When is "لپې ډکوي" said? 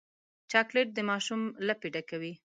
1.67-2.33